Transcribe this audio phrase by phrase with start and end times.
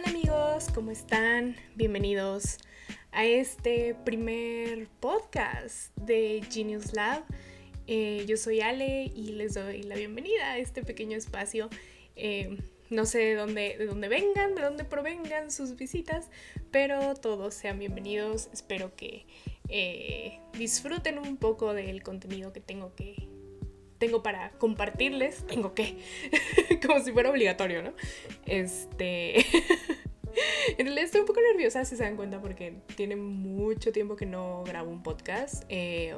[0.00, 1.56] Hola amigos, ¿cómo están?
[1.76, 2.56] Bienvenidos
[3.12, 7.22] a este primer podcast de Genius Lab.
[7.86, 11.68] Eh, yo soy Ale y les doy la bienvenida a este pequeño espacio.
[12.16, 12.56] Eh,
[12.88, 16.30] no sé de dónde, de dónde vengan, de dónde provengan sus visitas,
[16.70, 18.48] pero todos sean bienvenidos.
[18.54, 19.26] Espero que
[19.68, 23.28] eh, disfruten un poco del contenido que tengo que
[24.00, 25.98] tengo para compartirles, tengo que,
[26.84, 27.92] como si fuera obligatorio, ¿no?
[28.46, 29.40] Este,
[30.78, 34.24] en realidad estoy un poco nerviosa, si se dan cuenta, porque tiene mucho tiempo que
[34.24, 35.64] no grabo un podcast.
[35.68, 36.16] Eh,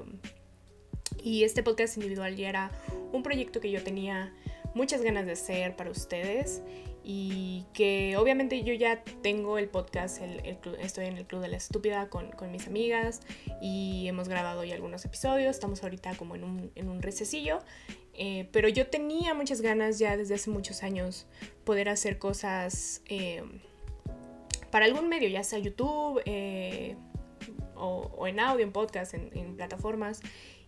[1.22, 2.70] y este podcast individual ya era
[3.12, 4.32] un proyecto que yo tenía
[4.74, 6.62] muchas ganas de hacer para ustedes
[7.04, 10.20] y que obviamente yo ya tengo el podcast,
[10.80, 13.20] estoy en el Club de la Estúpida con, mis amigas
[13.60, 17.58] y hemos grabado ya algunos episodios, estamos ahorita como en un, en recessillo,
[18.14, 21.26] eh, pero yo tenía muchas ganas ya desde hace muchos años
[21.64, 23.42] poder hacer cosas eh,
[24.70, 26.96] para algún medio, ya sea YouTube eh,
[27.74, 30.20] o, en audio, en podcast, en, en plataformas.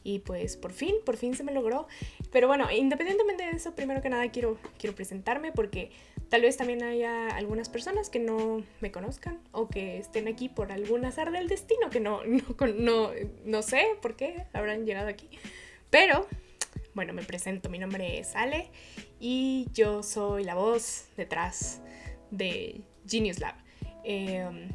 [0.07, 1.89] Y pues por fin, por fin se me logró.
[2.31, 5.91] Pero bueno, independientemente de eso, primero que nada quiero, quiero presentarme porque
[6.29, 10.73] tal vez también haya algunas personas que no me conozcan o que estén aquí por
[10.73, 12.43] algún azar del destino, que no, no,
[12.79, 13.11] no,
[13.45, 15.29] no sé por qué habrán llegado aquí.
[15.91, 16.27] Pero,
[16.95, 18.71] bueno, me presento, mi nombre es Ale
[19.21, 21.81] y yo soy la voz detrás
[22.31, 23.55] de Genius Lab.
[24.03, 24.69] Eh,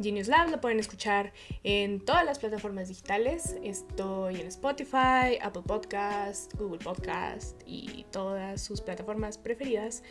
[0.00, 3.56] Genius Lab lo pueden escuchar en todas las plataformas digitales.
[3.62, 10.02] Estoy en Spotify, Apple Podcast, Google Podcast y todas sus plataformas preferidas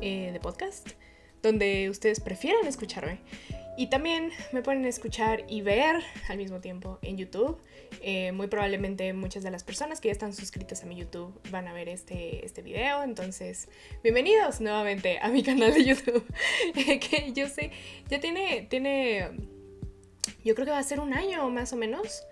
[0.00, 0.90] eh, de podcast,
[1.42, 3.20] donde ustedes prefieran escucharme.
[3.76, 7.58] Y también me pueden escuchar y ver al mismo tiempo en YouTube.
[8.02, 11.68] Eh, muy probablemente muchas de las personas que ya están suscritas a mi YouTube van
[11.68, 13.04] a ver este, este video.
[13.04, 13.68] Entonces,
[14.02, 16.24] bienvenidos nuevamente a mi canal de YouTube.
[16.74, 17.70] que yo sé,
[18.08, 19.30] ya tiene, tiene,
[20.44, 22.24] yo creo que va a ser un año más o menos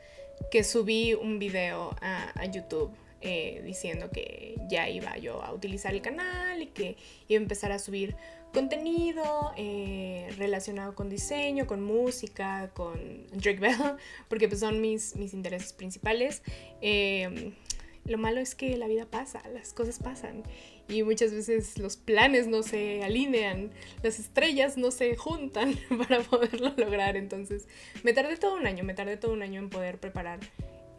[0.51, 2.93] que subí un video a, YouTube.
[3.22, 6.97] Eh, diciendo que ya iba yo a utilizar el canal y que
[7.28, 8.15] iba a empezar a subir
[8.53, 13.97] contenido eh, relacionado con diseño, con música, con Drake Bell,
[14.28, 16.43] porque pues son mis, mis intereses principales.
[16.81, 17.54] Em,
[18.04, 20.43] lo malo es que la vida pasa, las cosas pasan
[20.88, 23.71] y muchas veces los planes no se alinean,
[24.03, 25.75] las estrellas no se juntan
[26.09, 27.16] para poderlo lograr.
[27.16, 27.66] Entonces
[28.04, 30.41] me tardé todo un año, me tardé todo un año en poder preparar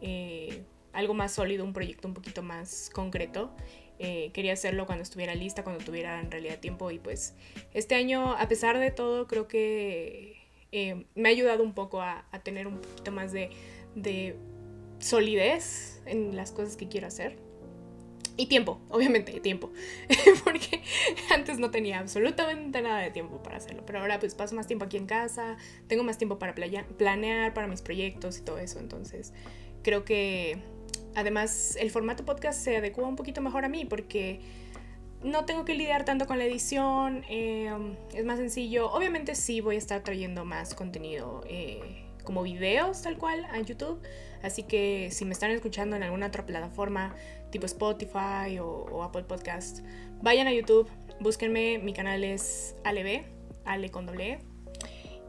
[0.00, 0.62] eh,
[0.92, 3.50] algo más sólido, un proyecto un poquito más concreto.
[4.00, 7.34] Eh, quería hacerlo cuando estuviera lista, cuando tuviera en realidad tiempo y pues
[7.74, 10.36] este año, a pesar de todo, creo que
[10.70, 14.36] eh, me ha ayudado un poco a, tener un poquito más de,
[15.00, 17.36] solidez en las cosas que quiero hacer.
[18.36, 19.72] Y tiempo, obviamente, tiempo.
[20.44, 20.80] Porque
[21.34, 23.82] antes no tenía absolutamente nada de tiempo para hacerlo.
[23.84, 25.56] Pero ahora pues paso más tiempo aquí en casa,
[25.88, 28.78] tengo más tiempo para planear para mis proyectos y todo eso.
[28.78, 29.32] Entonces
[29.82, 30.58] creo que
[31.18, 34.38] Además, el formato podcast se adecua un poquito mejor a mí porque
[35.24, 38.92] no tengo que lidiar tanto con la edición, em, es más sencillo.
[38.92, 44.00] Obviamente sí voy a estar trayendo más contenido eh, como videos tal cual a YouTube,
[44.44, 47.16] así que si me están escuchando en alguna otra plataforma
[47.50, 49.80] tipo Spotify o, Apple Podcast,
[50.22, 53.24] vayan a YouTube, búsquenme, mi canal es AleB,
[53.64, 54.38] Ale con doble e,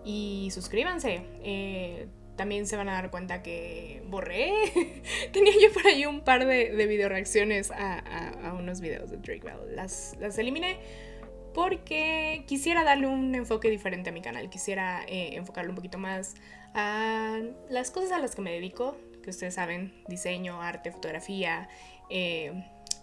[0.06, 1.23] y suscríbanse.
[1.41, 2.07] Eh,
[2.39, 4.53] también se van a dar cuenta que borré.
[5.33, 9.41] Tenía yo por ahí un par de, de video reacciones a, unos videos de Drake
[9.44, 9.75] Bell.
[9.75, 10.77] Las, las eliminé
[11.53, 14.50] porque quisiera darle un enfoque diferente a mi canal.
[14.50, 16.35] Quisiera eh, enfocarlo un poquito más
[16.73, 21.67] a las cosas a las que me dedico, que ustedes saben, diseño, arte, fotografía.
[22.09, 22.53] Eh,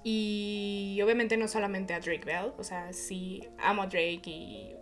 [0.03, 4.75] y obviamente no solamente a Drake Bell, o sea, sí amo a Drake y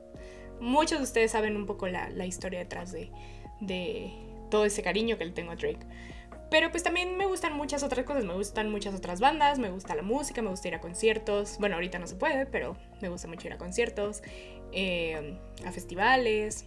[0.61, 3.11] muchos de ustedes saben un poco la, la historia detrás de,
[3.61, 4.13] de,
[4.55, 5.85] todo ese cariño que le tengo a Drake.
[6.49, 9.97] Pero pues también me gustan muchas otras cosas, me gustan muchas otras bandas, me gusta
[9.97, 11.57] la música, me gusta ir a conciertos.
[11.59, 14.23] Bueno, ahorita no se puede, pero me gusta mucho ir a conciertos,
[14.71, 16.67] eh, a festivales.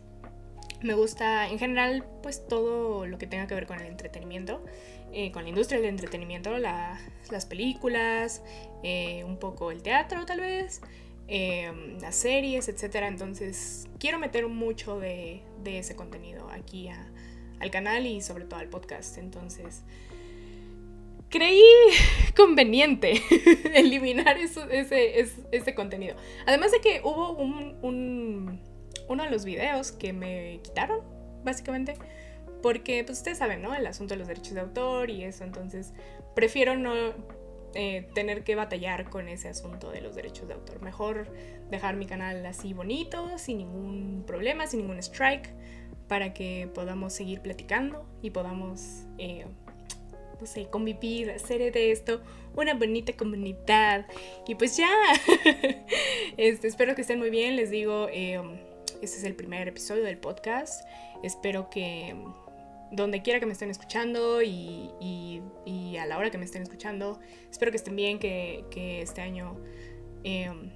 [0.81, 4.61] Me gusta en general pues todo lo que tenga que ver con el entretenimiento,
[5.13, 8.43] eh, con la industria del entretenimiento, las películas,
[8.83, 10.81] eh, un poco el teatro tal vez,
[12.01, 12.95] las series, etc.
[13.07, 17.09] Entonces quiero meter mucho de, de ese contenido aquí a,
[17.59, 19.17] al canal y sobre todo al podcast.
[19.17, 19.83] Entonces,
[21.29, 21.63] creí
[22.35, 23.21] conveniente
[23.73, 25.19] eliminar ese,
[25.51, 26.15] ese, contenido.
[26.45, 28.59] Además de que hubo un,
[29.07, 31.01] uno de los videos que me quitaron,
[31.43, 31.95] básicamente.
[32.61, 33.75] Porque, pues ustedes saben, ¿no?
[33.75, 35.43] El asunto de los derechos de autor y eso.
[35.43, 35.93] Entonces,
[36.33, 36.93] prefiero no
[37.75, 40.81] eh, tener que batallar con ese asunto de los derechos de autor.
[40.81, 41.27] Mejor
[41.69, 45.53] dejar mi canal así bonito, sin ningún problema, sin ningún strike,
[46.07, 49.45] para que podamos seguir platicando y podamos, eh,
[50.39, 52.21] no sé, convivir, hacer de esto
[52.55, 54.05] una bonita comunidad.
[54.47, 54.89] Y pues ya,
[56.37, 58.41] este, espero que estén muy bien, les digo, eh,
[59.01, 60.83] este es el primer episodio del podcast,
[61.23, 62.15] espero que
[62.91, 65.41] donde quiera que me estén escuchando y,
[65.99, 67.19] a la hora que me estén escuchando.
[67.49, 69.57] Espero que estén bien, que, este año
[70.23, 70.69] em,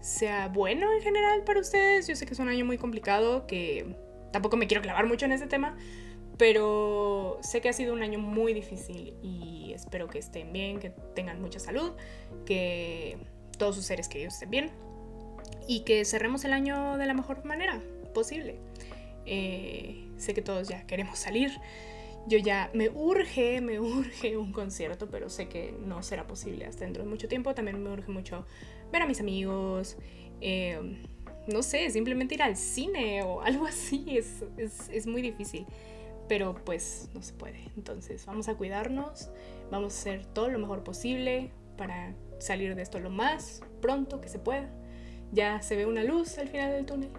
[0.00, 2.06] sea bueno en general para ustedes.
[2.06, 3.96] Yo sé que es un año muy complicado, que
[4.32, 5.76] tampoco me quiero clavar mucho en ese tema,
[6.38, 10.90] pero sé que ha sido un año muy difícil y espero que estén bien, que
[11.14, 11.92] tengan mucha salud,
[12.46, 13.18] que
[13.58, 14.70] todos sus seres queridos estén bien
[15.68, 17.80] y que cerremos el año de la mejor manera
[18.14, 18.58] posible.
[19.26, 21.52] Eh, sé que todos ya queremos salir.
[22.26, 26.84] Yo ya me urge, me urge un concierto, pero sé que no será posible hasta
[26.84, 27.54] dentro de mucho tiempo.
[27.54, 28.46] También me urge mucho
[28.90, 29.96] ver a mis amigos.
[30.40, 30.80] Eh,
[31.46, 34.04] no sé, simplemente ir al cine o algo así.
[34.16, 35.66] Es, es, es muy difícil.
[36.28, 37.70] Pero pues no se puede.
[37.76, 39.30] Entonces vamos a cuidarnos.
[39.70, 44.28] Vamos a hacer todo lo mejor posible para salir de esto lo más pronto que
[44.28, 44.70] se pueda.
[45.32, 47.10] Ya se ve una luz al final del túnel.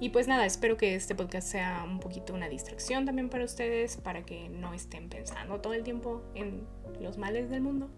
[0.00, 3.98] Y pues nada, espero que este podcast sea un poquito una distracción también para ustedes,
[3.98, 6.66] para que no estén pensando todo el tiempo en
[7.00, 7.88] los males del mundo.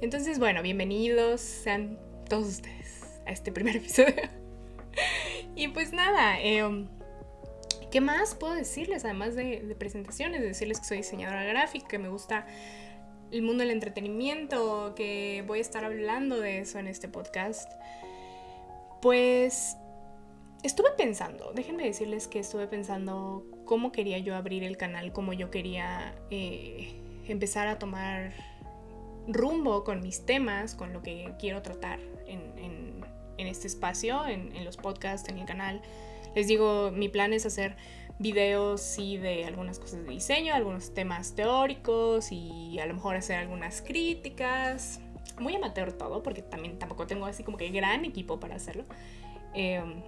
[0.00, 1.98] Entonces, bueno, bienvenidos sean
[2.28, 4.43] todos ustedes a este primer episodio.
[5.56, 6.88] Y pues nada, em,
[7.90, 9.04] ¿qué más puedo decirles?
[9.04, 12.46] Además de, presentaciones, decirles que soy diseñadora gráfica, que me gusta
[13.30, 17.70] el mundo del entretenimiento, que voy a estar hablando de eso en este podcast.
[19.00, 19.76] Pues
[20.62, 25.50] estuve pensando, déjenme decirles que estuve pensando cómo quería yo abrir el canal, cómo yo
[25.50, 26.94] quería eh,
[27.28, 28.32] empezar a tomar
[29.26, 32.93] rumbo con mis temas, con lo que quiero tratar en,
[33.38, 35.82] este espacio, en, los podcasts, en el canal.
[36.34, 37.76] Les digo, mi plan es hacer
[38.18, 43.36] videos, sí, de algunas cosas de diseño, algunos temas teóricos y a lo mejor hacer
[43.36, 45.00] algunas críticas.
[45.38, 48.84] Muy amateur todo, porque también tampoco tengo así como que gran equipo para hacerlo.
[49.52, 50.02] Em,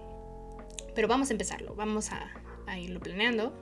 [0.95, 3.53] pero vamos a empezarlo, vamos a, irlo planeando.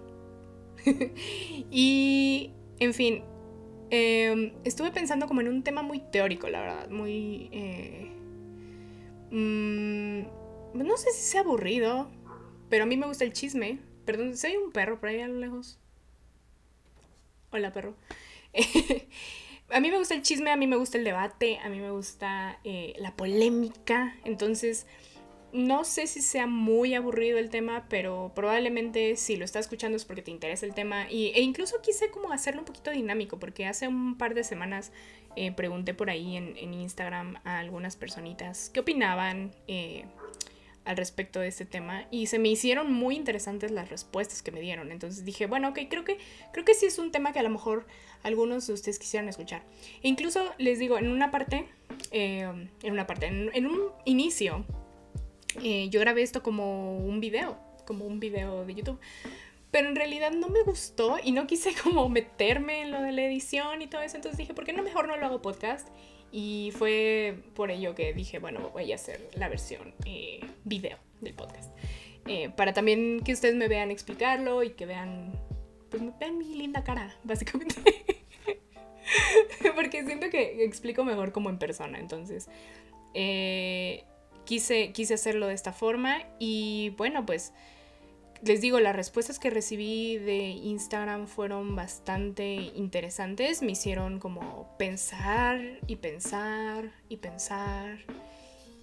[1.71, 3.23] y, en fin,
[3.91, 7.49] em, estuve pensando como en un tema muy teórico, la verdad, muy...
[7.53, 8.11] Eh,
[9.31, 10.21] mm,
[10.75, 12.11] no sé si sea aburrido,
[12.69, 13.79] pero a mí me gusta el chisme.
[14.05, 15.79] Perdón, si hay un perro por ahí a lo lejos.
[17.51, 17.95] Hola, perro.
[19.71, 21.91] a mí me gusta el chisme, a mí me gusta el debate, a mí me
[21.91, 24.17] gusta eh, la polémica.
[24.25, 24.87] Entonces,
[25.55, 30.05] no sé si sea muy aburrido el tema, pero probablemente si lo estás escuchando es
[30.05, 31.09] porque te interesa el tema.
[31.09, 34.91] Y, e incluso quise como hacerlo un poquito dinámico, porque hace un par de semanas
[35.37, 40.07] eh, pregunté por ahí en, Instagram a algunas personitas qué opinaban eh,
[40.85, 42.09] al respecto de este tema.
[42.11, 44.91] Y se me hicieron muy interesantes las respuestas que me dieron.
[44.91, 46.19] Entonces dije, bueno, ok, creo que,
[46.53, 47.87] creo que sí es un tema que a lo mejor
[48.25, 49.63] algunos de ustedes quisieran escuchar.
[50.03, 51.69] E incluso les digo, en una parte,
[52.11, 54.65] eh, en una parte, en un inicio
[55.63, 58.99] eh, yo grabé esto como un video, como un video de YouTube.
[59.71, 63.25] Pero en realidad no me gustó y no quise como meterme en lo de la
[63.25, 64.17] edición y todo eso.
[64.17, 65.89] Entonces dije, ¿por qué no mejor no lo hago podcast?
[66.31, 71.35] Y fue por ello que dije, bueno, voy a hacer la versión eh, video del
[71.35, 71.73] podcast.
[72.27, 75.33] Eh, para también que ustedes me vean explicarlo y que vean,
[75.91, 77.77] pues mi linda cara, básicamente.
[79.75, 81.99] Porque siento que explico mejor como en persona.
[81.99, 82.49] Entonces,
[84.45, 87.53] quise, quise hacerlo de esta forma y bueno, pues
[88.43, 95.61] les digo, las respuestas que recibí de Instagram fueron bastante interesantes, me hicieron como pensar
[95.87, 97.99] y pensar y pensar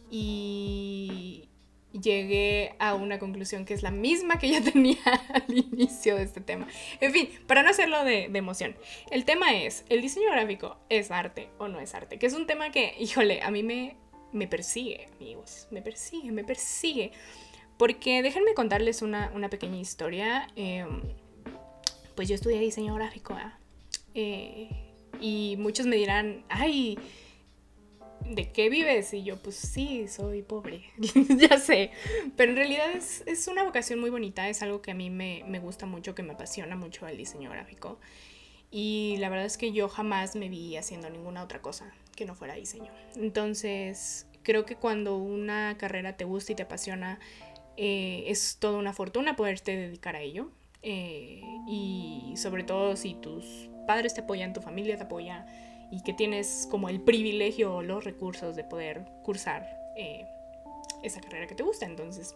[0.09, 1.47] y
[1.91, 4.97] llegué a una conclusión que es la misma que ya tenía
[5.33, 6.67] al inicio de este tema.
[6.99, 8.75] En fin, para no hacerlo de, de, emoción,
[9.11, 12.17] el tema es, ¿el diseño gráfico es arte o no es arte?
[12.17, 13.95] Que es un tema que, híjole, a mí me
[14.31, 17.11] me persigue, amigos, me persigue, me persigue.
[17.77, 20.47] Porque déjenme contarles una, pequeña historia.
[20.55, 21.01] Em,
[22.15, 23.35] pues yo estudié diseño gráfico,
[24.13, 24.69] eh,
[25.19, 26.97] y muchos me dirán, ay,
[28.29, 29.13] ¿de qué vives?
[29.13, 30.83] Y yo, pues sí, soy pobre,
[31.37, 31.91] ya sé.
[32.35, 35.59] Pero en realidad es, una vocación muy bonita, es algo que a mí me, me
[35.59, 37.99] gusta mucho, que me apasiona mucho el diseño gráfico.
[38.71, 42.35] Y la verdad es que yo jamás me vi haciendo ninguna otra cosa que no
[42.35, 42.91] fuera diseño.
[43.17, 47.19] Entonces, creo que cuando una carrera te gusta y te apasiona,
[47.75, 50.49] eh, es toda una fortuna poderte dedicar a ello.
[50.83, 55.45] Eh, y sobre todo si tus padres te apoyan, tu familia te apoya
[55.91, 60.25] y que tienes como el privilegio o los recursos de poder cursar eh,
[61.03, 61.85] esa carrera que te gusta.
[61.85, 62.35] Entonces,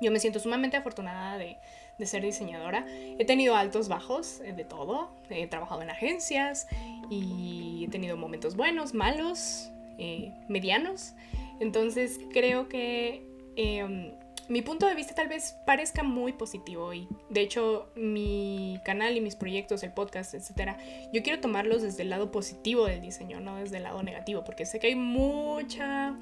[0.00, 1.58] yo me siento sumamente afortunada de,
[1.98, 2.86] de ser diseñadora.
[3.18, 5.10] He tenido altos, bajos, eh, de todo.
[5.30, 6.66] He trabajado en agencias
[7.10, 11.14] y he tenido momentos buenos, malos, eh, medianos.
[11.60, 13.26] Entonces creo que
[13.56, 14.12] em,
[14.48, 19.20] mi punto de vista tal vez parezca muy positivo y de hecho mi canal y
[19.20, 20.78] mis proyectos, el podcast, etcétera,
[21.12, 24.64] yo quiero tomarlos desde el lado positivo del diseño, no desde el lado negativo, porque
[24.64, 26.16] sé que hay mucha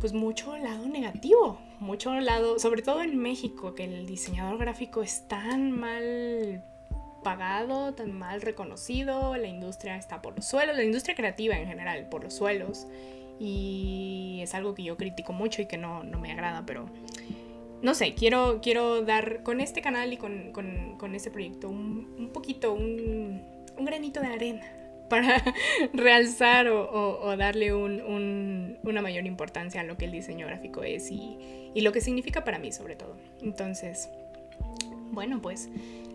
[0.00, 5.26] pues mucho lado negativo, mucho lado, sobre todo en México, que el diseñador gráfico es
[5.26, 6.62] tan mal
[7.22, 12.08] pagado, tan mal reconocido, la industria está por los suelos, la industria creativa en general,
[12.08, 12.86] por los suelos,
[13.40, 16.86] y es algo que yo critico mucho y que no, me agrada, pero
[17.82, 22.72] no sé, quiero, quiero dar con este canal y con, con, este proyecto un, poquito,
[22.72, 23.42] un,
[23.76, 24.77] un granito de arena
[25.08, 25.42] para
[25.92, 31.38] realzar o, darle una mayor importancia a lo que el diseño gráfico es y,
[31.74, 33.16] lo que significa para mí sobre todo.
[33.40, 34.10] Entonces,
[35.12, 35.68] bueno, pues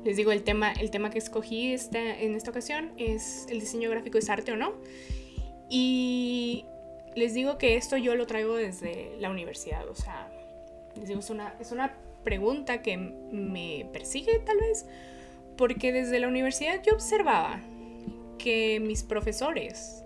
[0.04, 4.18] les digo, el tema, el tema que escogí en esta ocasión es el diseño gráfico
[4.18, 4.74] es arte o no.
[5.70, 6.66] Y
[7.16, 10.30] les digo que esto yo lo traigo desde la universidad, o sea,
[11.02, 14.86] es una pregunta que me persigue tal vez,
[15.58, 17.62] porque desde la universidad yo observaba
[18.38, 20.04] que mis profesores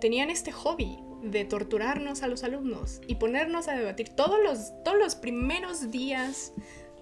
[0.00, 4.98] tenían este hobby de torturarnos a los alumnos y ponernos a debatir todos los, todos
[4.98, 6.52] los primeros días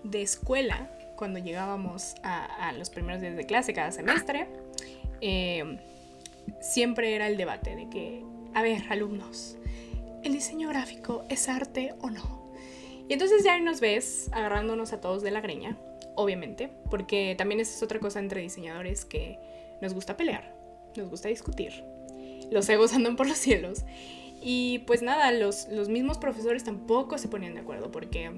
[0.03, 4.49] de escuela, cuando llegábamos a, los primeros días de clase cada semestre,
[5.21, 5.79] eh,
[6.61, 8.25] siempre era el debate de que,
[8.55, 9.57] a ver, alumnos,
[10.23, 12.53] ¿el diseño gráfico es arte o no?
[13.09, 15.77] Y entonces ya nos ves agarrándonos a todos de la greña,
[16.15, 19.39] obviamente, porque también esa es otra cosa entre diseñadores que
[19.81, 20.59] nos gusta pelear
[20.97, 21.85] nos gusta discutir.
[22.51, 23.85] Los egos andan por los cielos.
[24.41, 28.31] Y pues nada, los, los mismos profesores tampoco se ponían de acuerdo porque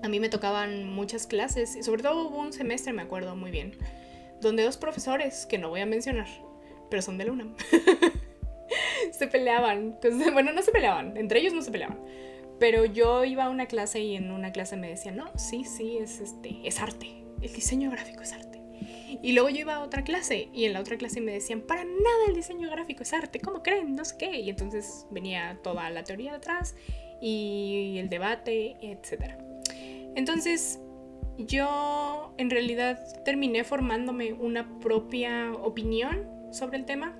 [0.00, 3.50] a mí me tocaban muchas clases, y sobre todo hubo un semestre, me acuerdo muy
[3.50, 3.76] bien,
[4.40, 6.28] donde dos profesores, que no voy a mencionar,
[6.88, 7.56] pero son de la UNAM,
[9.10, 9.98] se peleaban.
[10.32, 11.98] Bueno, no se peleaban, entre ellos no se peleaban.
[12.60, 15.98] Pero yo iba a una clase y en una clase me decían, no, sí, sí,
[15.98, 17.24] es, este, es arte.
[17.42, 18.57] El diseño gráfico es arte.
[19.22, 21.84] Y luego yo iba a otra clase y en la otra clase me decían, para
[21.84, 23.94] nada el diseño gráfico es arte, ¿cómo creen?
[23.94, 24.40] No sé qué.
[24.40, 26.74] Y entonces venía toda la teoría detrás
[27.20, 29.34] y el debate, etc.
[30.14, 30.80] Entonces
[31.38, 37.16] yo en realidad terminé formándome una propia opinión sobre el tema.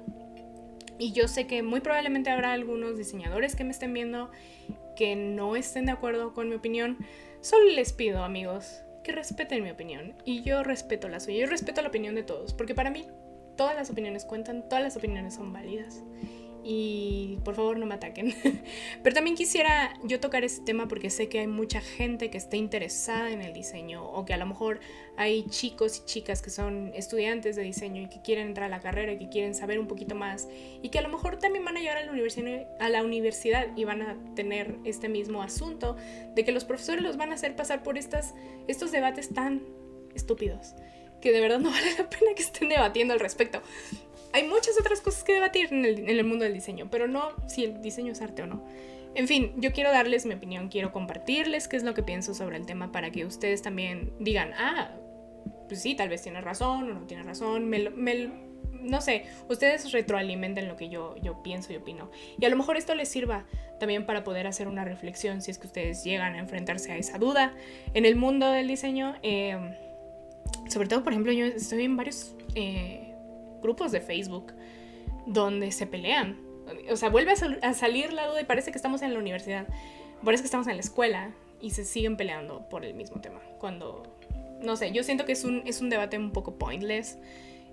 [0.98, 4.30] Y yo sé que muy probablemente habrá algunos diseñadores que me estén viendo
[4.96, 6.98] que no estén de acuerdo con mi opinión.
[7.40, 11.88] Solo les pido, amigos, respeten mi opinión y yo respeto la suya, yo respeto la
[11.88, 13.06] opinión de todos, porque para mí
[13.56, 16.02] todas las opiniones cuentan, todas las opiniones son válidas
[16.64, 18.34] y por favor no me ataquen.
[19.02, 22.56] Pero también quisiera yo tocar este tema porque sé que hay mucha gente que está
[22.56, 24.80] interesada en el diseño o que a lo mejor
[25.16, 28.80] hay chicos y chicas que son estudiantes de diseño y que quieren entrar a la
[28.80, 30.48] carrera y que quieren saber un poquito más
[30.82, 33.68] y que a lo mejor también van a llegar a la universidad, a la universidad
[33.76, 35.96] y van a tener este mismo asunto
[36.34, 38.34] de que los profesores los van a hacer pasar por estas,
[38.66, 39.62] estos debates tan
[40.14, 40.74] estúpidos
[41.20, 43.62] que de verdad no vale la pena que estén debatiendo al respecto
[44.32, 47.80] hay muchas otras cosas que debatir en el, mundo del diseño, pero no si el
[47.80, 48.64] diseño es arte o no.
[49.14, 52.56] En fin, yo quiero darles mi opinión, quiero compartirles qué es lo que pienso sobre
[52.56, 54.90] el tema para que ustedes también digan, ah,
[55.66, 57.70] pues sí, tal vez tiene razón o no tiene razón,
[58.82, 62.10] no sé, ustedes retroalimenten lo que yo, yo pienso y opino.
[62.38, 63.44] Y a lo mejor esto les sirva
[63.80, 67.18] también para poder hacer una reflexión si es que ustedes llegan a enfrentarse a esa
[67.18, 67.54] duda
[67.94, 69.16] en el mundo del diseño.
[69.22, 69.56] Eh,
[70.68, 72.34] sobre todo, por ejemplo, yo estoy en varios...
[72.54, 73.07] Eh,
[73.62, 74.52] grupos de Facebook
[75.26, 76.38] donde se pelean.
[76.90, 79.66] O sea, vuelve a, salir la duda y parece que estamos en la universidad,
[80.24, 83.40] parece que estamos en la escuela y se siguen peleando por el mismo tema.
[83.58, 84.02] Cuando,
[84.62, 87.18] no sé, yo siento que es un, es un debate un poco pointless,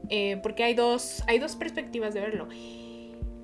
[0.10, 2.48] eh, porque hay dos, hay dos perspectivas de verlo.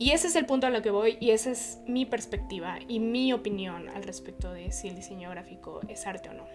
[0.01, 2.99] Y ese es el punto a lo que voy y esa es mi perspectiva y
[2.99, 6.45] mi opinión al respecto de si el diseño gráfico es arte o no.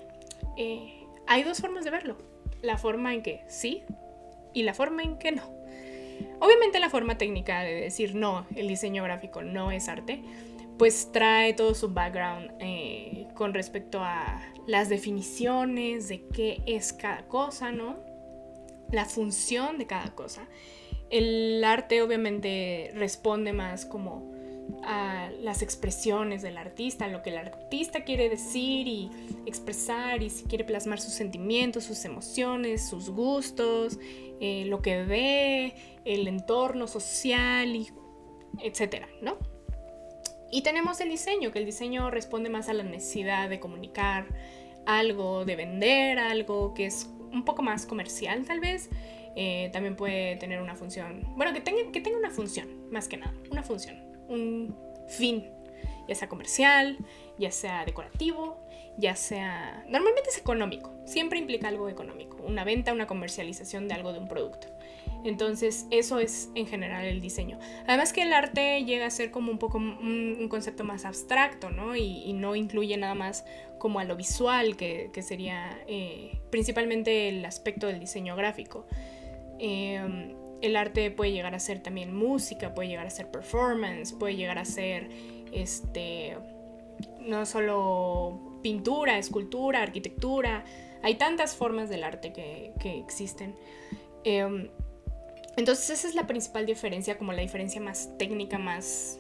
[0.56, 2.16] Eh, hay dos formas de verlo.
[2.62, 3.84] La forma en que sí
[4.52, 5.44] y la forma en que no.
[6.40, 10.22] Obviamente la forma técnica de decir no, el diseño gráfico no es arte,
[10.78, 17.26] pues trae todo su background eh, con respecto a las definiciones de qué es cada
[17.28, 17.96] cosa, ¿no?
[18.90, 20.46] La función de cada cosa.
[21.10, 24.35] El arte obviamente responde más como
[24.82, 29.10] a las expresiones del artista, lo que el artista quiere decir y
[29.46, 33.98] expresar y si quiere plasmar sus sentimientos, sus emociones, sus gustos,
[34.40, 37.88] eh, lo que ve, el entorno social, y
[38.62, 39.38] etcétera, ¿no?
[40.50, 44.26] Y tenemos el diseño, que el diseño responde más a la necesidad de comunicar
[44.86, 48.88] algo, de vender algo, que es un poco más comercial tal vez.
[49.38, 53.18] Eh, también puede tener una función, bueno, que tenga, que tenga una función, más que
[53.18, 53.96] nada, una función,
[54.28, 54.76] un
[55.08, 55.50] fin,
[56.08, 56.98] ya sea comercial,
[57.38, 58.58] ya sea decorativo,
[58.96, 59.84] ya sea...
[59.88, 64.28] Normalmente es económico, siempre implica algo económico, una venta, una comercialización de algo de un
[64.28, 64.68] producto.
[65.24, 67.58] Entonces, eso es en general el diseño.
[67.86, 71.96] Además que el arte llega a ser como un poco un, concepto más abstracto, ¿no?
[71.96, 73.44] Y, no incluye nada más
[73.78, 78.86] como a lo visual, que, sería eh, principalmente el aspecto del diseño gráfico.
[79.58, 84.36] Em, el arte puede llegar a ser también música, puede llegar a ser performance, puede
[84.36, 85.08] llegar a ser
[85.52, 86.36] este
[87.20, 90.64] no solo pintura, escultura, arquitectura.
[91.02, 93.54] Hay tantas formas del arte que, existen.
[94.24, 94.68] Em,
[95.56, 99.18] entonces esa es la principal diferencia, como la diferencia más técnica, más,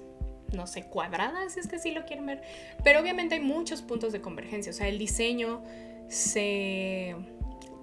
[0.52, 2.42] no sé, cuadrada, si es que así lo quieren ver.
[2.82, 4.70] Pero obviamente hay muchos puntos de convergencia.
[4.70, 5.62] O sea, el diseño
[6.08, 7.14] se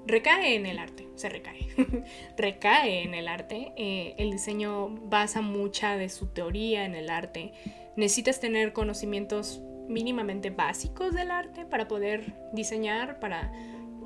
[0.05, 1.67] recae en el arte, se recae,
[2.37, 3.73] recae en el arte.
[3.77, 7.53] Eh, el diseño basa mucha de su teoría en el arte.
[7.95, 13.51] Necesitas tener conocimientos mínimamente básicos del arte para poder diseñar, para...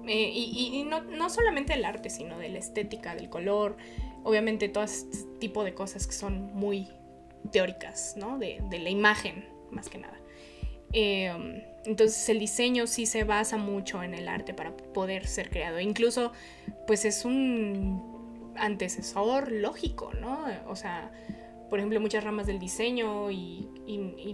[0.07, 3.75] Eh, y, no, no, solamente el arte, sino de la estética, del color,
[4.23, 6.87] obviamente todo este tipo de cosas que son muy
[7.51, 8.37] teóricas, ¿no?
[8.37, 10.17] De, la imagen, más que nada.
[10.93, 15.79] Em, entonces el diseño sí se basa mucho en el arte para poder ser creado.
[15.79, 16.33] Incluso,
[16.85, 20.45] pues es un antecesor lógico, ¿no?
[20.67, 21.09] O sea,
[21.69, 23.69] por ejemplo, muchas ramas del diseño y,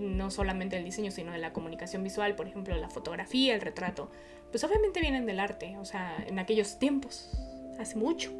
[0.01, 4.09] no solamente del diseño, sino de la comunicación visual, por ejemplo, la fotografía, el retrato,
[4.49, 7.31] pues obviamente vienen del arte, o sea, en aquellos tiempos,
[7.79, 8.31] hace mucho,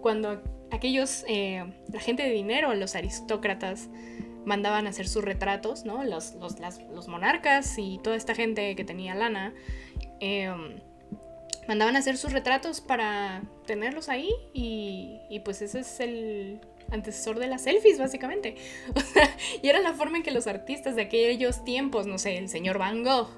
[0.00, 0.40] cuando
[0.70, 3.88] aquellos, eh, la gente de dinero, los aristócratas,
[4.44, 6.04] mandaban a hacer sus retratos, ¿no?
[6.04, 9.54] Los, los, monarcas y toda esta gente que tenía lana,
[10.20, 10.80] em,
[11.68, 17.38] mandaban a hacer sus retratos para tenerlos ahí y, y, pues ese es el antecesor
[17.38, 18.56] de las selfies, básicamente.
[19.62, 22.78] y era la forma en que los artistas de aquellos tiempos, no sé, el señor
[22.78, 23.30] Van Gogh,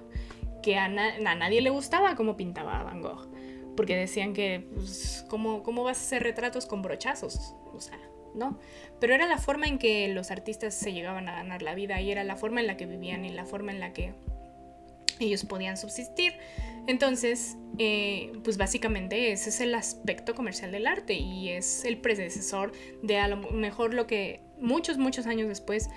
[0.62, 3.34] que a, a nadie le gustaba cómo pintaba Van Gogh
[3.76, 7.54] porque decían que, pues, ¿cómo, ¿cómo vas a hacer retratos con brochazos?
[7.72, 7.98] O sea,
[8.34, 8.58] ¿no?
[9.00, 12.10] Pero era la forma en que los artistas se llegaban a ganar la vida y
[12.10, 14.14] era la forma en la que vivían y la forma en la que
[15.20, 16.34] ellos podían subsistir.
[16.86, 22.72] Entonces, eh, pues básicamente ese es el aspecto comercial del arte y es el predecesor
[23.02, 25.88] de a lo mejor lo que muchos, muchos años después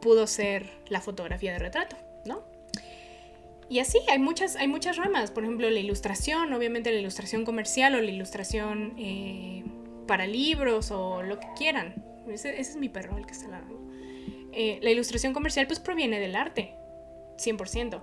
[0.00, 2.42] pudo ser la fotografía de retrato, ¿no?
[3.68, 5.30] Y así, hay muchas, hay muchas ramas.
[5.30, 9.62] Por ejemplo, la ilustración, obviamente la ilustración comercial o la ilustración eh,
[10.10, 11.94] para libros o lo que quieran.
[12.28, 13.62] Ese, es mi perro, el que está al
[14.50, 16.74] eh, la ilustración comercial pues proviene del arte,
[17.36, 18.02] 100%.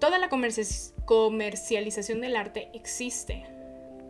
[0.00, 3.44] Toda la comercialización del arte existe,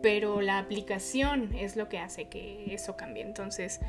[0.01, 3.23] pero la aplicación es lo que hace que eso cambie.
[3.23, 3.81] Entonces,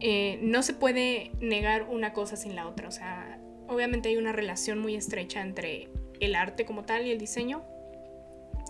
[0.00, 2.88] eh, no se puede negar una cosa sin la otra.
[2.88, 5.88] O sea, obviamente hay una relación muy estrecha entre
[6.20, 7.64] el arte como tal y el diseño.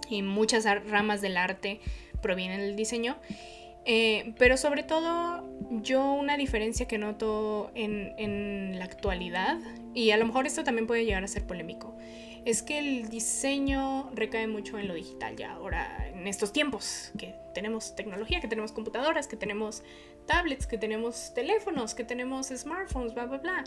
[0.08, 1.80] Y muchas ramas del arte
[2.22, 3.18] provienen del diseño.
[3.86, 5.44] Eh, pero sobre todo
[5.82, 9.58] yo una diferencia que noto en, en, la actualidad,
[9.92, 11.96] y a lo mejor esto también puede llegar a ser polémico,
[12.44, 17.34] es que el diseño recae mucho en lo digital ya ahora, en estos tiempos, que
[17.54, 19.82] tenemos tecnología, que tenemos computadoras, que tenemos
[20.26, 23.64] tablets, que tenemos teléfonos, que tenemos smartphones, bla, bla, bla.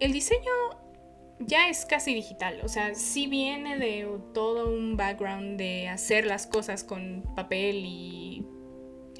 [0.00, 0.50] El diseño
[1.38, 6.46] ya es casi digital, o sea, sí viene de todo un background de hacer las
[6.46, 8.33] cosas con papel y...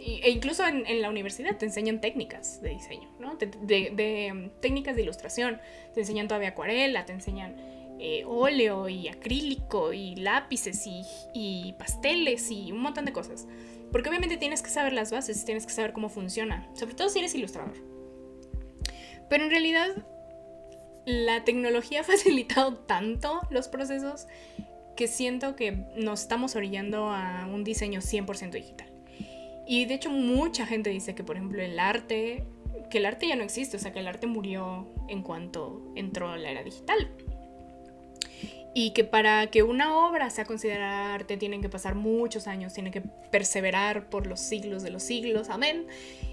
[0.07, 3.37] e incluso en, la universidad te enseñan técnicas de diseño, ¿no?
[3.37, 5.61] De, um, técnicas de ilustración,
[5.95, 7.57] te enseñan todavía acuarela, te enseñan
[7.99, 10.85] eh, óleo y acrílico y lápices
[11.33, 13.47] y pasteles y un montón de cosas.
[13.93, 17.21] Porque obviamente tienes que saber las bases, tienes que saber cómo funciona, sobre todo si
[17.21, 17.75] eres ilustrador.
[19.31, 19.89] Pero en realidad
[21.07, 24.27] la tecnología ha facilitado tanto los procesos
[24.97, 28.94] que siento que nos estamos orillando a un diseño 100% digital.
[29.67, 32.45] Y de hecho mucha gente dice que, por ejemplo, el arte,
[32.91, 36.37] que el arte ya no existe, o sea, que el arte murió en cuanto entró
[36.37, 37.11] la era digital.
[38.75, 42.93] Y que para que una obra sea considerada arte tienen que pasar muchos años, tienen
[42.93, 45.87] que perseverar por los siglos de los siglos, amén.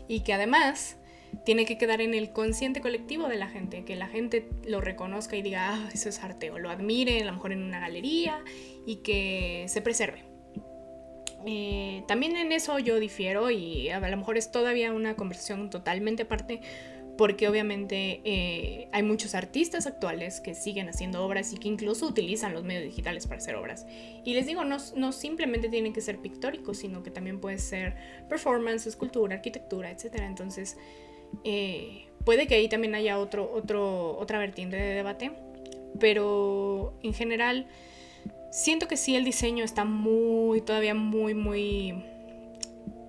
[0.07, 0.97] Y que además
[1.45, 5.35] tiene que quedar en el consciente colectivo de la gente, que la gente lo reconozca
[5.35, 8.43] y diga, ah, eso es arte, o lo admire a lo mejor en una galería
[8.85, 10.30] y que se preserve.
[11.45, 16.23] Eh, también en eso yo difiero y a lo mejor es todavía una conversación totalmente
[16.23, 16.61] aparte
[17.17, 22.53] porque obviamente eh, hay muchos artistas actuales que siguen haciendo obras y que incluso utilizan
[22.53, 23.85] los medios digitales para hacer obras.
[24.23, 27.95] Y les digo, no, no simplemente tienen que ser pictóricos, sino que también puede ser
[28.27, 30.15] performance, escultura, arquitectura, etc.
[30.21, 30.77] Entonces,
[31.43, 35.31] eh, puede que ahí también haya otro, otro, otra vertiente de debate,
[35.99, 37.67] pero en general
[38.51, 42.03] siento que sí el diseño está muy, todavía muy, muy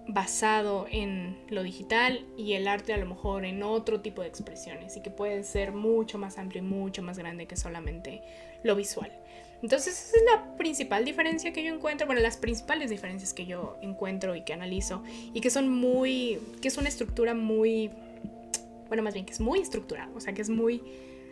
[0.07, 4.97] basado en lo digital y el arte a lo mejor en otro tipo de expresiones
[4.97, 8.23] y que puede ser mucho más amplio y mucho más grande que solamente
[8.63, 9.13] lo visual.
[9.63, 13.79] Entonces esa es la principal diferencia que yo encuentro, bueno, las principales diferencias que yo
[13.81, 15.03] encuentro y que analizo
[15.33, 17.91] y que son muy, que es una estructura muy,
[18.89, 20.83] bueno, más bien que es muy estructurada, o sea, que es muy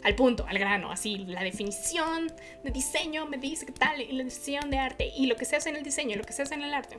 [0.02, 2.32] al punto, al grano, así, la definición
[2.64, 5.70] de diseño me dice qué tal, la definición de arte, y lo que se hace
[5.70, 6.96] en el diseño, lo que se hace en el arte.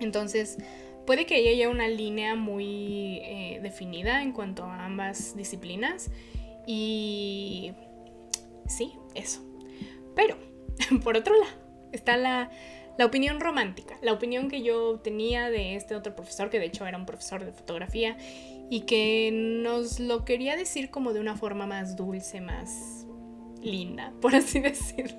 [0.00, 0.58] Entonces,
[1.06, 6.10] puede que haya una línea muy eh, definida en cuanto a ambas disciplinas,
[6.66, 7.72] y
[8.66, 9.42] sí, eso.
[10.14, 10.36] Pero,
[11.02, 11.56] por otro lado,
[11.92, 12.50] está la,
[12.98, 16.86] la opinión romántica, la opinión que yo tenía de este otro profesor, que de hecho
[16.86, 18.16] era un profesor de fotografía,
[18.72, 23.06] y que nos lo quería decir como de una forma más dulce, más
[23.60, 25.18] linda, por así decirlo.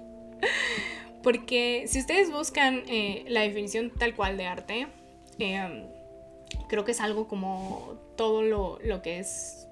[1.21, 4.87] Porque si ustedes buscan eh, la definición tal cual de arte,
[5.37, 5.83] em,
[6.67, 9.67] creo que es algo como todo lo, que es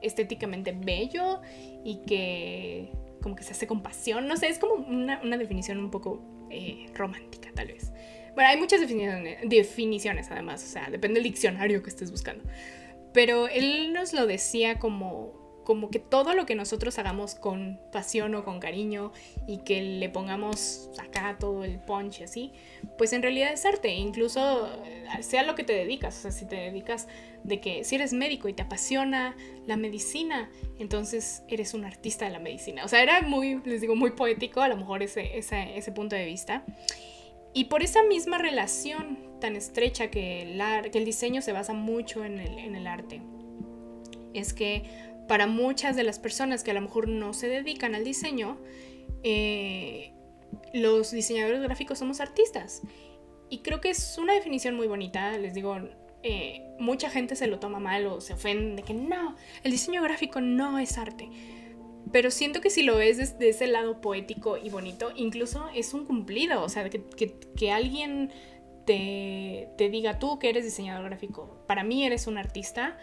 [0.00, 1.42] estéticamente bello
[1.84, 4.26] y que como que se hace con pasión.
[4.26, 7.92] No sé, es como una, definición un poco eh, romántica, tal vez.
[8.34, 12.42] Bueno, hay muchas definiciones, definiciones además, o sea, depende del diccionario que estés buscando.
[13.18, 15.32] Pero él nos lo decía como,
[15.64, 19.10] como que todo lo que nosotros hagamos con pasión o con cariño
[19.48, 22.52] y que le pongamos acá todo el punch así,
[22.96, 26.46] pues en realidad es arte, incluso eh, sea lo que te dedicas, o sea, si
[26.46, 27.08] te dedicas
[27.42, 32.30] de que si eres médico y te apasiona la medicina, entonces eres un artista de
[32.30, 32.84] la medicina.
[32.84, 36.14] O sea, era muy, les digo, muy poético a lo mejor ese, ese, ese punto
[36.14, 36.64] de vista.
[37.54, 42.24] Y por esa misma relación tan estrecha que el, que el diseño se basa mucho
[42.24, 43.22] en el, arte,
[44.34, 44.84] es que
[45.28, 48.58] para muchas de las personas que a lo mejor no se dedican al diseño,
[49.22, 50.12] eh,
[50.72, 52.82] los diseñadores gráficos somos artistas.
[53.50, 55.76] Y creo que es una definición muy bonita, les digo,
[56.22, 60.02] eh, mucha gente se lo toma mal o se ofende de que no, el diseño
[60.02, 61.28] gráfico no es arte.
[62.12, 66.04] Pero siento que si lo ves desde ese lado poético y bonito, incluso es un
[66.04, 66.62] cumplido.
[66.62, 67.02] O sea, que,
[67.56, 68.30] que, alguien
[68.84, 72.96] te, te, diga tú que eres diseñador gráfico, para mí eres un artista,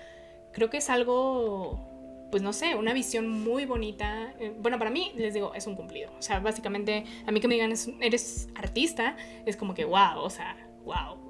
[0.53, 4.33] creo que es algo, pues no sé, una visión muy bonita.
[4.39, 6.11] Eh, bueno, para mí, les digo, es un cumplido.
[6.17, 10.29] O sea, básicamente, a mí que me digan eres artista, es como que wow, o
[10.29, 11.24] sea, wow.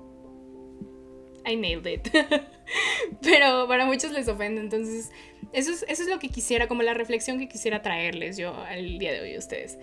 [1.46, 2.08] I nailed it.
[3.22, 5.12] Pero para muchos les ofende, entonces
[5.54, 8.98] eso es, eso es lo que quisiera, como la reflexión que quisiera traerles yo al
[8.98, 9.78] día de hoy a ustedes.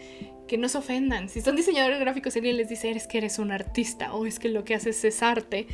[0.46, 1.28] Que no se ofendan.
[1.28, 4.38] Si son diseñadores gráficos y alguien les dice, eres que eres un artista o es
[4.38, 5.66] que lo que haces es arte,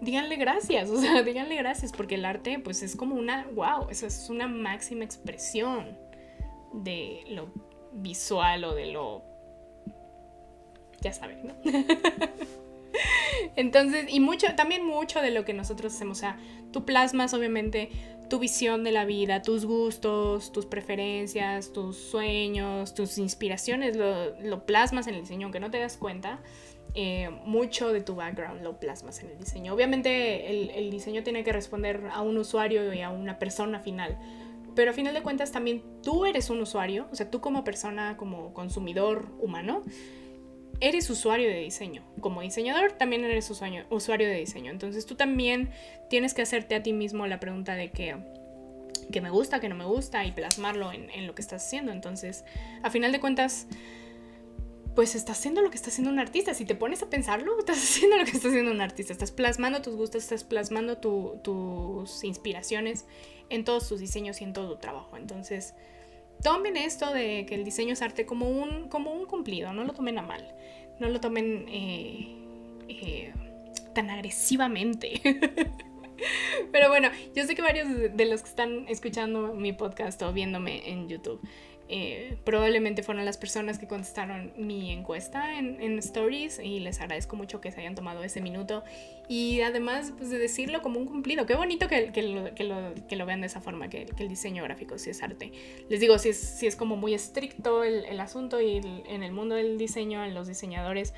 [0.00, 4.06] díganle gracias, o sea, díganle gracias porque el arte pues es como una, wow, eso
[4.06, 5.96] es una máxima expresión
[6.72, 7.52] de lo
[7.92, 9.22] visual o de lo...
[11.00, 11.54] Ya saben, ¿no?
[13.56, 16.38] Entonces, y mucho, también mucho de lo que nosotros hacemos, o sea,
[16.72, 17.90] tú plasmas obviamente
[18.28, 25.06] tu visión de la vida, tus gustos, tus preferencias, tus sueños, tus inspiraciones, lo, plasmas
[25.06, 26.40] en el diseño, aunque no te das cuenta.
[26.94, 29.72] Eh, mucho de tu background lo plasmas en el diseño.
[29.72, 34.18] Obviamente el, el, diseño tiene que responder a un usuario y a una persona final,
[34.74, 38.16] pero a final de cuentas también tú eres un usuario, o sea, tú como persona,
[38.16, 39.84] como consumidor humano,
[40.80, 42.04] eres usuario de diseño.
[42.20, 44.70] Como diseñador también eres usuario, usuario de diseño.
[44.70, 45.70] Entonces tú también
[46.10, 48.16] tienes que hacerte a ti mismo la pregunta de que,
[49.10, 51.92] que me gusta, que no me gusta y plasmarlo en, lo que estás haciendo.
[51.92, 52.44] Entonces,
[52.82, 53.66] a final de cuentas,
[54.94, 56.54] pues estás haciendo lo que está haciendo un artista.
[56.54, 59.12] Si te pones a pensarlo, estás haciendo lo que está haciendo un artista.
[59.12, 63.06] Estás plasmando tus gustos, estás plasmando tus inspiraciones
[63.48, 65.16] en todos tus diseños y en todo tu trabajo.
[65.16, 65.74] Entonces,
[66.42, 69.92] tomen esto de que el diseño es arte como un, como un cumplido, no lo
[69.92, 70.54] tomen a mal,
[70.98, 72.36] no lo tomen eh,
[72.88, 73.34] eh,
[73.94, 75.20] tan agresivamente.
[76.72, 80.88] Pero bueno, yo sé que varios de los que están escuchando mi podcast o viéndome
[80.88, 81.40] en YouTube
[81.94, 87.60] Eh, probablemente fueron las personas que contestaron mi encuesta en, Stories y les agradezco mucho
[87.60, 88.82] que se hayan tomado ese minuto
[89.28, 91.44] y además pues, de decirlo como un cumplido.
[91.44, 92.12] Qué bonito que, lo,
[92.54, 95.52] que, lo, que lo, vean de esa forma, que, el diseño gráfico sí es arte.
[95.90, 99.32] Les digo, si es, si es como muy estricto el, el asunto y en el
[99.32, 101.12] mundo del diseño, en los diseñadores,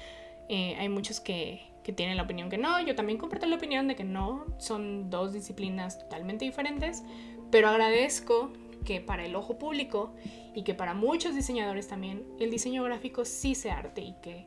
[0.49, 2.85] eh, hay muchos que, que tienen la opinión que no.
[2.85, 7.05] Yo también comparto la opinión de que no, son dos disciplinas totalmente diferentes,
[7.53, 8.53] pero agradezco
[8.85, 10.15] que para el ojo público
[10.55, 14.47] y que para muchos diseñadores también el diseño gráfico sí sea arte y que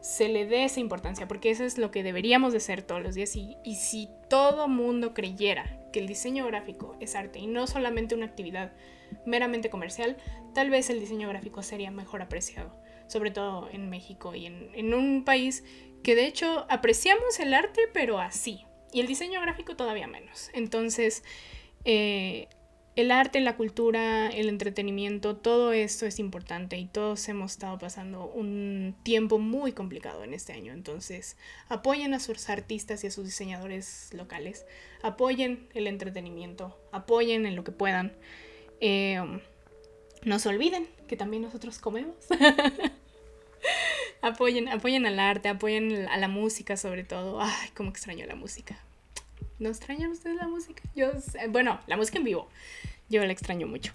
[0.00, 3.14] se le dé esa importancia, porque eso es lo que deberíamos de hacer todos los
[3.14, 3.36] días.
[3.36, 8.14] Y, y si todo mundo creyera que el diseño gráfico es arte y no solamente
[8.14, 8.72] una actividad
[9.24, 10.16] meramente comercial,
[10.54, 14.92] tal vez el diseño gráfico sería mejor apreciado, sobre todo en México y en, en
[14.92, 15.64] un país
[16.02, 20.50] que de hecho apreciamos el arte, pero así, y el diseño gráfico todavía menos.
[20.52, 21.24] Entonces,
[21.84, 22.48] eh,
[22.96, 28.24] el arte, la cultura, el entretenimiento, todo esto es importante y todos hemos estado pasando
[28.26, 30.72] un tiempo muy complicado en este año.
[30.72, 31.36] Entonces,
[31.68, 34.64] apoyen a sus artistas y a sus diseñadores locales,
[35.02, 38.16] apoyen el entretenimiento, apoyen en lo que puedan.
[38.80, 39.20] Eh,
[40.24, 42.16] no se olviden que también nosotros comemos.
[44.22, 47.42] apoyen, apoyen al arte, apoyen a la música sobre todo.
[47.42, 48.85] Ay, cómo extraño la música.
[49.58, 50.82] ¿No extrañan ustedes la música?
[50.94, 51.10] Yo,
[51.50, 52.48] bueno, la música en vivo.
[53.08, 53.92] Yo la extraño mucho.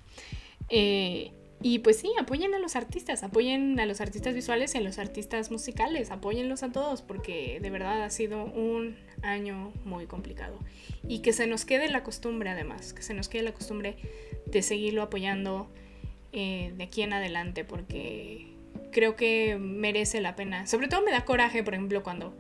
[0.70, 1.32] Eh,
[1.64, 4.98] y pues sí, apoyen a los artistas, apoyen a los artistas visuales y a los
[4.98, 10.58] artistas musicales, apóyenlos a todos porque de verdad ha sido un año muy complicado.
[11.08, 13.96] Y que se nos quede la costumbre además, que se nos quede la costumbre
[14.48, 15.70] de seguirlo apoyando
[16.34, 18.48] eh, de aquí en adelante porque
[18.92, 20.66] creo que merece la pena.
[20.66, 22.34] Sobre todo me da coraje, por ejemplo, cuando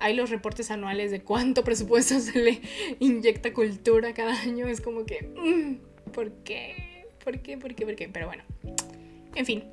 [0.00, 2.60] hay los reportes anuales de cuánto presupuesto se le
[3.00, 4.66] inyecta cultura cada año.
[4.66, 7.06] Es como que, mm, ¿por qué?
[7.22, 7.56] ¿Por qué?
[7.58, 7.86] ¿Por qué?
[7.86, 8.08] ¿Por qué?
[8.08, 8.42] Pero bueno,
[9.34, 9.64] en fin.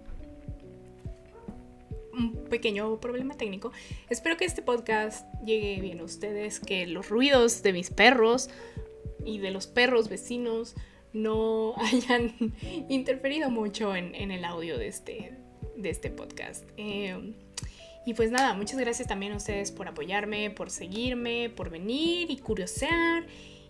[2.13, 3.71] Un pequeño problema técnico.
[4.09, 8.49] Espero que este podcast llegue bien a ustedes, que los ruidos de mis perros
[9.25, 10.75] y de los perros vecinos
[11.13, 12.33] no hayan
[12.89, 15.33] interferido mucho en, el audio de este,
[15.77, 16.65] de este podcast.
[16.77, 17.33] Eh,
[18.05, 22.37] y pues nada, muchas gracias también a ustedes por apoyarme, por seguirme, por venir y
[22.37, 23.25] curiosear.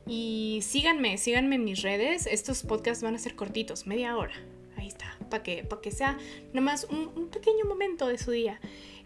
[0.07, 2.27] Y síganme, síganme en mis redes.
[2.27, 4.33] Estos podcasts van a ser cortitos, media hora.
[4.77, 6.17] Ahí está, para que, que sea
[6.53, 8.59] nomás un, un pequeño momento de su día.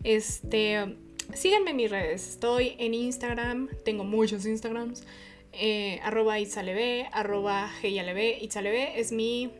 [0.03, 0.95] Este,
[1.33, 2.29] síganme en mis redes.
[2.29, 5.03] Estoy en Instagram, tengo muchos Instagrams.
[5.53, 9.51] Eh, arroba Itzalebe, arroba Itzalebe es mi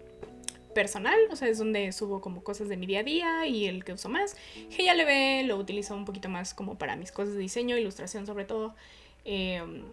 [0.76, 3.84] personal, o sea, es donde subo como cosas de mi día a día y el
[3.84, 4.36] que uso más.
[4.78, 8.76] ve lo utilizo un poquito más como para mis cosas de diseño, ilustración sobre todo.
[9.24, 9.84] Em,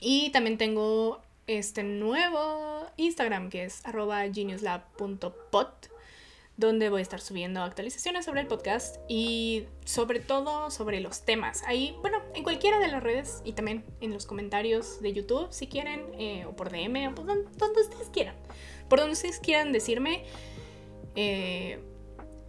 [0.00, 5.68] y también tengo este nuevo Instagram que es arroba geniuslab.pod
[6.56, 11.62] donde voy a estar subiendo actualizaciones sobre el podcast y sobre todo sobre los temas.
[11.66, 15.68] Ahí, bueno, en cualquiera de las redes y también en los comentarios de YouTube si
[15.68, 18.34] quieren, eh, o por DM, o por donde ustedes quieran
[18.88, 20.24] por donde ustedes quieran decirme,
[21.20, 21.78] eh,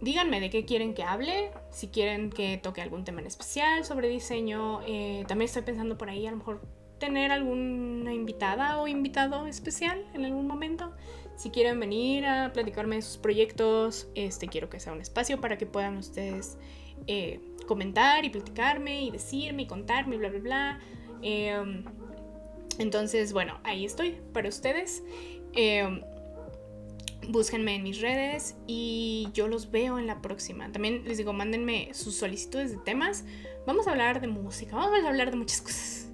[0.00, 4.08] díganme de qué quieren que hable, si quieren que toque algún tema en especial sobre
[4.08, 4.80] diseño.
[4.86, 6.60] Eh, también estoy pensando por ahí a lo mejor
[6.98, 10.92] tener alguna invitada o invitado especial en algún momento.
[11.36, 15.58] Si quieren venir a platicarme de sus proyectos, este, quiero que sea un espacio para
[15.58, 16.58] que puedan ustedes
[17.06, 20.80] eh, comentar y platicarme y decirme y contarme, bla, bla, bla.
[22.78, 25.02] entonces, bueno, ahí estoy para ustedes
[27.28, 30.70] búsquenme en mis redes y yo los veo en la próxima.
[30.72, 33.24] También les digo, mándenme sus solicitudes de temas.
[33.66, 36.08] Vamos a hablar de música, vamos a hablar de muchas cosas.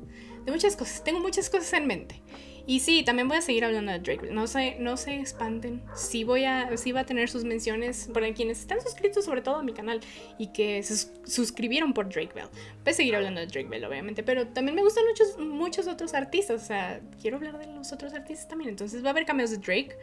[0.44, 2.22] De muchas cosas, tengo muchas cosas en mente.
[2.68, 5.82] Y sí, también voy a seguir hablando de Drake No se, no se espanten.
[5.94, 9.56] Sí, voy a, sí va a tener sus menciones para quienes están suscritos sobre todo
[9.56, 10.00] a mi canal
[10.36, 12.48] y que se suscribieron por Drake Bell.
[12.82, 14.24] Voy a seguir hablando de Drake Bell, obviamente.
[14.24, 16.60] Pero también me gustan muchos, muchos otros artistas.
[16.60, 18.70] O sea, quiero hablar de los otros artistas también.
[18.70, 19.96] Entonces va a haber cameos de Drake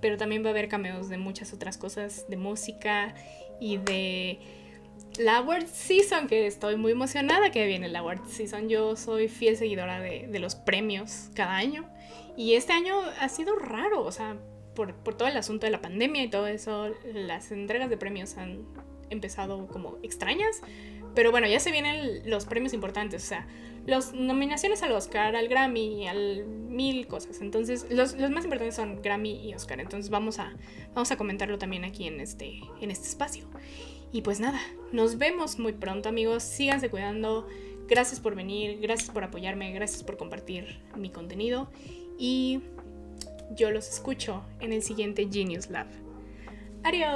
[0.00, 3.14] pero también va a haber cameos de muchas otras cosas, de música
[3.60, 4.38] y de
[5.18, 8.68] la Award Season, que estoy muy emocionada que viene la Award Season.
[8.68, 11.88] Yo soy fiel seguidora de, de los premios cada año
[12.36, 14.36] y este año ha sido raro, o sea,
[14.76, 18.36] por, por todo el asunto de la pandemia y todo eso, las entregas de premios
[18.36, 18.64] han
[19.10, 20.60] empezado como extrañas,
[21.16, 23.48] pero bueno, ya se vienen los premios importantes, o sea,
[23.88, 27.40] las nominaciones al Oscar, al Grammy, al mil cosas.
[27.40, 29.80] Entonces, los, más importantes son Grammy y Oscar.
[29.80, 30.54] Entonces, vamos a,
[30.94, 33.46] vamos a comentarlo también aquí en este, en este espacio.
[34.12, 34.60] Y pues nada,
[34.92, 36.42] nos vemos muy pronto, amigos.
[36.42, 37.48] Síganse cuidando.
[37.88, 41.70] Gracias por venir, gracias por apoyarme, gracias por compartir mi contenido.
[42.18, 42.60] Y
[43.56, 45.86] yo los escucho en el siguiente Genius Lab.
[46.84, 47.08] Adiós.